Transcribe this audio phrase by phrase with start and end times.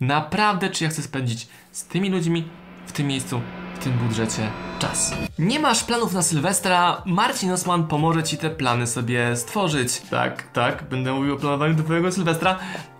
[0.00, 2.44] Naprawdę, czy ja chcę spędzić z tymi ludźmi
[2.86, 3.40] w tym miejscu,
[3.74, 5.14] w tym budżecie czas.
[5.38, 7.02] Nie masz planów na Sylwestra?
[7.06, 10.00] Marcin Osman pomoże ci te plany sobie stworzyć.
[10.10, 12.58] Tak, tak, będę mówił o planowaniu do twojego Sylwestra,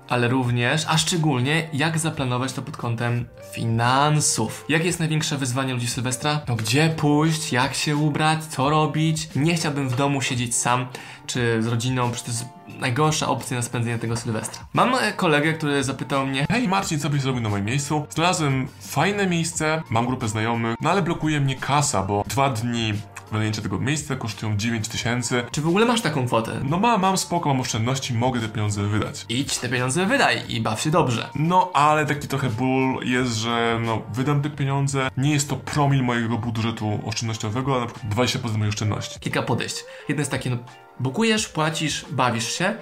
[0.08, 4.64] ale również, a szczególnie jak zaplanować to pod kątem finansów.
[4.68, 6.40] Jakie jest największe wyzwanie ludzi Sylwestra?
[6.48, 9.28] No gdzie pójść, jak się ubrać, co robić?
[9.36, 10.86] Nie chciałbym w domu siedzieć sam
[11.26, 12.44] czy z rodziną, przecież to
[12.84, 14.64] najgorsza opcja na spędzenie tego Sylwestra.
[14.72, 18.06] Mam e, kolegę, który zapytał mnie, Hej Marcin, co byś zrobił na moim miejscu?
[18.10, 22.94] Znalazłem fajne miejsce, mam grupę znajomych, no ale blokuje mnie kasa, bo dwa dni
[23.34, 25.42] wynajęcie tego miejsca kosztują 9 tysięcy.
[25.50, 26.60] czy w ogóle masz taką kwotę?
[26.64, 29.26] No mam, mam spoko, mam oszczędności, mogę te pieniądze wydać.
[29.28, 31.30] Idź te pieniądze wydaj i baw się dobrze.
[31.34, 36.02] No, ale taki trochę ból jest, że no, wydam te pieniądze, nie jest to promil
[36.02, 39.20] mojego budżetu oszczędnościowego, a na przykład 20% mojej oszczędności.
[39.20, 39.76] kilka podejść.
[40.08, 40.56] Jedno jest takie, no,
[41.00, 42.74] bukujesz, płacisz, bawisz się,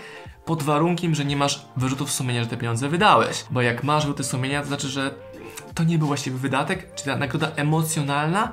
[0.45, 3.45] pod warunkiem, że nie masz wyrzutów sumienia, że te pieniądze wydałeś.
[3.51, 5.15] Bo jak masz wyrzuty sumienia, to znaczy, że
[5.75, 8.53] to nie był właściwy wydatek, czyli ta nagroda emocjonalna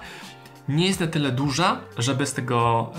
[0.69, 2.91] nie jest na tyle duża, żeby z tego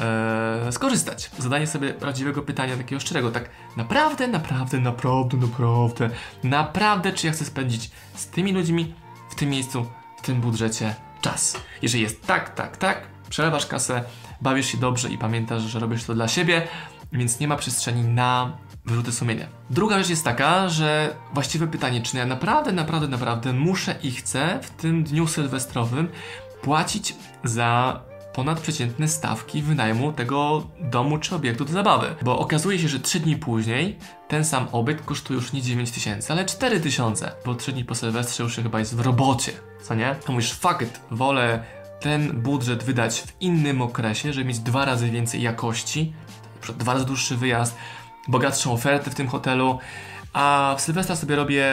[0.66, 1.30] e, skorzystać.
[1.38, 6.10] Zadanie sobie prawdziwego pytania, takiego szczerego, tak naprawdę, naprawdę, naprawdę, naprawdę,
[6.44, 8.94] naprawdę, czy ja chcę spędzić z tymi ludźmi
[9.30, 9.86] w tym miejscu,
[10.18, 11.56] w tym budżecie czas.
[11.82, 14.04] Jeżeli jest tak, tak, tak, przelewasz kasę,
[14.40, 16.68] bawisz się dobrze i pamiętasz, że robisz to dla siebie,
[17.12, 19.46] więc nie ma przestrzeni na wyrzuty sumienia.
[19.70, 24.58] Druga rzecz jest taka, że właściwe pytanie, czy ja naprawdę, naprawdę, naprawdę muszę i chcę
[24.62, 26.08] w tym dniu sylwestrowym
[26.62, 28.00] płacić za
[28.32, 32.14] ponadprzeciętne stawki wynajmu tego domu czy obiektu do zabawy.
[32.22, 36.32] Bo okazuje się, że 3 dni później ten sam obiekt kosztuje już nie 9 tysięcy,
[36.32, 40.16] ale 4 tysiące, bo 3 dni po Sylwestrze już chyba jest w robocie, co nie?
[40.26, 41.64] To mówisz, fuck it, wolę
[42.00, 46.12] ten budżet wydać w innym okresie, żeby mieć dwa razy więcej jakości,
[46.78, 47.76] dwa razy dłuższy wyjazd,
[48.28, 49.78] bogatszą ofertę w tym hotelu,
[50.32, 51.72] a w Sylwestra sobie robię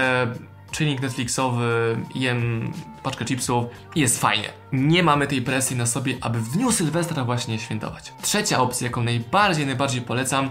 [0.71, 2.71] chilling Netflixowy, jem
[3.03, 3.65] paczkę chipsów
[3.95, 4.49] i jest fajnie.
[4.71, 8.13] Nie mamy tej presji na sobie, aby w dniu Sylwestra właśnie świętować.
[8.21, 10.49] Trzecia opcja, jaką najbardziej, najbardziej polecam,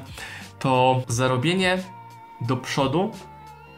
[0.58, 1.78] to zarobienie
[2.40, 3.10] do przodu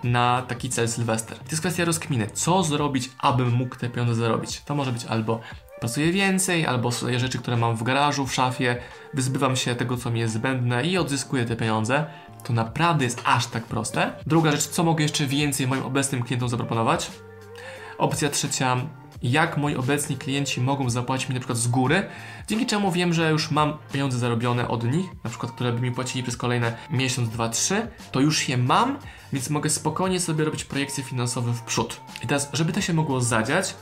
[0.04, 1.38] na taki cel Sylwester.
[1.38, 2.26] To jest kwestia rozkminy.
[2.26, 4.60] Co zrobić, abym mógł te pieniądze zarobić?
[4.60, 5.40] To może być albo
[5.80, 8.76] pracuję więcej, albo sobie rzeczy, które mam w garażu, w szafie,
[9.14, 12.06] wyzbywam się tego, co mi jest zbędne i odzyskuję te pieniądze.
[12.44, 14.12] To naprawdę jest aż tak proste.
[14.26, 17.10] Druga rzecz, co mogę jeszcze więcej moim obecnym klientom zaproponować?
[17.99, 18.76] Opcja trzecia,
[19.22, 22.06] jak moi obecni klienci mogą zapłacić mi na przykład z góry,
[22.49, 25.93] dzięki czemu wiem, że już mam pieniądze zarobione od nich, na przykład które by mi
[25.93, 28.99] płacili przez kolejne miesiąc, dwa, trzy, to już je mam,
[29.32, 32.00] więc mogę spokojnie sobie robić projekcje finansowe w przód.
[32.25, 33.75] I teraz, żeby to się mogło zadziać,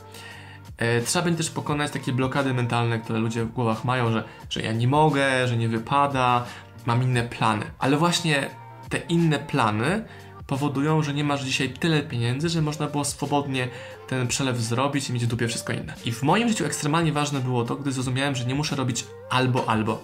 [0.77, 4.61] e, trzeba będzie też pokonać takie blokady mentalne, które ludzie w głowach mają, że, że
[4.61, 6.45] ja nie mogę, że nie wypada,
[6.87, 7.65] mam inne plany.
[7.79, 8.49] Ale właśnie
[8.89, 10.05] te inne plany
[10.47, 13.67] powodują, że nie masz dzisiaj tyle pieniędzy, że można było swobodnie
[14.07, 15.93] ten przelew zrobić i mieć w dupie wszystko inne.
[16.05, 19.69] I w moim życiu ekstremalnie ważne było to, gdy zrozumiałem, że nie muszę robić albo
[19.69, 20.03] albo.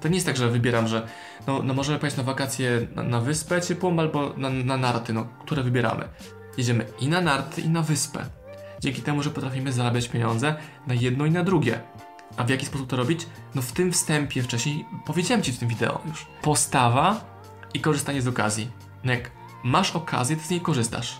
[0.00, 1.06] To nie jest tak, że wybieram, że
[1.46, 5.26] no, no możemy pojechać na wakacje na, na wyspę ciepłą albo na, na narty, no,
[5.44, 6.08] które wybieramy.
[6.58, 8.24] Jedziemy i na narty, i na wyspę.
[8.80, 10.54] Dzięki temu, że potrafimy zarabiać pieniądze
[10.86, 11.80] na jedno i na drugie.
[12.36, 13.26] A w jaki sposób to robić?
[13.54, 16.26] No w tym wstępie wcześniej powiedziałem Ci w tym wideo już.
[16.42, 17.24] Postawa
[17.74, 18.70] i korzystanie z okazji.
[19.04, 19.30] No jak
[19.64, 21.18] masz okazję, to z niej korzystasz.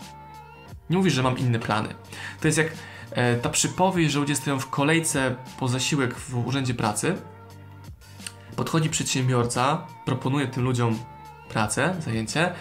[0.89, 1.95] Nie mówisz, że mam inne plany.
[2.41, 2.67] To jest jak
[3.11, 7.15] e, ta przypowieść, że ludzie stoją w kolejce po zasiłek w urzędzie pracy.
[8.55, 10.99] Podchodzi przedsiębiorca, proponuje tym ludziom
[11.49, 12.53] pracę, zajęcie.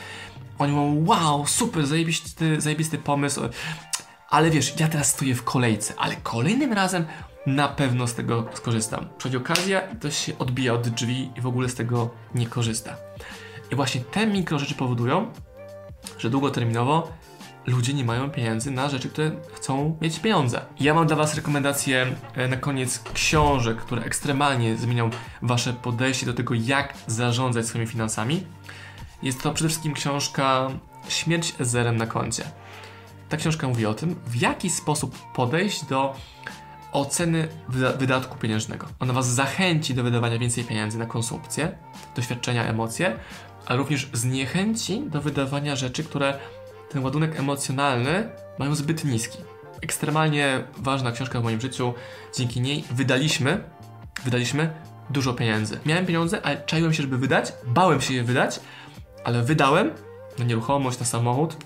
[0.58, 3.40] Oni mówią, wow, super, zajebisty, zajebisty pomysł.
[4.30, 7.06] Ale wiesz, ja teraz stoję w kolejce, ale kolejnym razem
[7.46, 9.08] na pewno z tego skorzystam.
[9.18, 12.96] Przychodzi okazja i ktoś się odbija od drzwi i w ogóle z tego nie korzysta.
[13.72, 15.32] I właśnie te mikro rzeczy powodują,
[16.18, 17.12] że długoterminowo
[17.66, 20.60] ludzie nie mają pieniędzy na rzeczy, które chcą mieć pieniądze.
[20.80, 22.06] Ja mam dla Was rekomendacje
[22.48, 25.10] na koniec książek, które ekstremalnie zmienią
[25.42, 28.46] Wasze podejście do tego, jak zarządzać swoimi finansami.
[29.22, 30.68] Jest to przede wszystkim książka
[31.08, 32.44] Śmierć z zerem na koncie.
[33.28, 36.14] Ta książka mówi o tym, w jaki sposób podejść do
[36.92, 38.86] oceny wyda- wydatku pieniężnego.
[39.00, 41.78] Ona Was zachęci do wydawania więcej pieniędzy na konsumpcję,
[42.16, 43.16] doświadczenia, emocje,
[43.66, 46.38] a również zniechęci do wydawania rzeczy, które
[46.90, 49.38] ten ładunek emocjonalny mają zbyt niski.
[49.82, 51.94] Ekstremalnie ważna książka w moim życiu.
[52.36, 53.64] Dzięki niej wydaliśmy,
[54.24, 54.72] wydaliśmy
[55.10, 55.80] dużo pieniędzy.
[55.86, 58.60] Miałem pieniądze, ale czaiłem się, żeby wydać, bałem się je wydać,
[59.24, 59.90] ale wydałem
[60.38, 61.56] na nieruchomość, na samochód.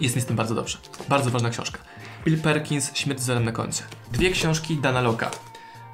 [0.00, 0.78] Jest mi z tym bardzo dobrze.
[1.08, 1.78] Bardzo ważna książka.
[2.26, 3.82] Bill Perkins, Śmierć na koncie.
[4.12, 5.30] Dwie książki Dana Loka.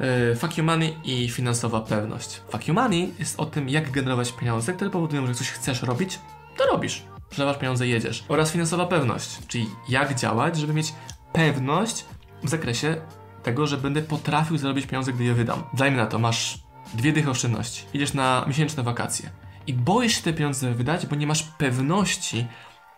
[0.00, 2.40] Yy, Fuck You Money i Finansowa Pewność.
[2.50, 6.19] Fuck You Money jest o tym, jak generować pieniądze, które powodują, że coś chcesz robić,
[6.56, 7.02] to robisz.
[7.31, 8.25] przelewasz pieniądze, jedziesz.
[8.29, 10.94] Oraz finansowa pewność, czyli jak działać, żeby mieć
[11.32, 12.05] pewność
[12.43, 12.96] w zakresie
[13.43, 15.62] tego, że będę potrafił zarobić pieniądze, gdy je wydam.
[15.75, 16.58] Dajmy na to, masz
[16.94, 19.31] dwie dychy oszczędności, idziesz na miesięczne wakacje
[19.67, 22.46] i boisz się te pieniądze wydać, bo nie masz pewności,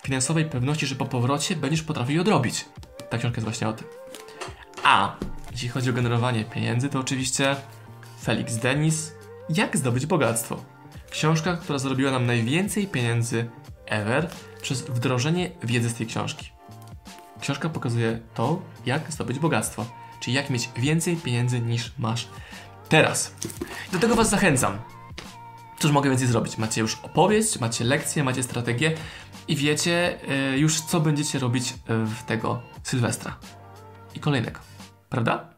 [0.05, 2.65] finansowej pewności, że po powrocie będziesz potrafił odrobić.
[3.11, 3.87] Ta książka jest właśnie o tym.
[4.83, 5.17] A
[5.53, 7.57] jeśli chodzi o generowanie pieniędzy, to oczywiście
[8.23, 9.13] Felix Denis
[9.49, 10.65] Jak zdobyć bogactwo.
[11.11, 13.51] Książka, która zarobiła nam najwięcej pieniędzy
[13.87, 14.29] ever
[14.63, 16.51] przez wdrożenie wiedzy z tej książki.
[17.41, 19.87] Książka pokazuje to, jak zdobyć bogactwo,
[20.21, 22.29] czyli jak mieć więcej pieniędzy niż masz
[22.89, 23.35] teraz.
[23.93, 24.94] Do tego Was zachęcam.
[25.85, 26.59] Cóż mogę więcej zrobić?
[26.59, 28.95] Macie już opowieść, macie lekcje, macie strategię
[29.49, 30.19] i wiecie
[30.55, 31.75] y, już, co będziecie robić y,
[32.07, 33.37] w tego Sylwestra
[34.15, 34.61] i kolejnego.
[35.09, 35.54] Prawda?